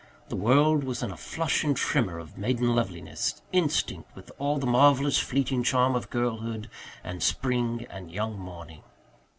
[0.29, 4.65] The world was in a flush and tremor of maiden loveliness, instinct with all the
[4.65, 6.71] marvellous fleeting charm of girlhood
[7.03, 8.81] and spring and young morning.